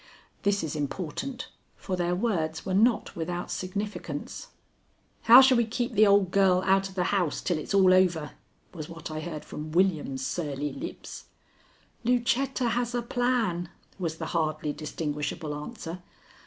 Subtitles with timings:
[0.41, 1.47] This is important,
[1.77, 4.47] for their words were not without significance.
[5.29, 7.93] "How shall we keep the old girl out of the house till it is all
[7.93, 8.31] over?"
[8.73, 11.25] was what I heard from William's surly lips.
[12.03, 13.69] "Lucetta has a plan,"
[13.99, 16.01] was the hardly distinguishable answer.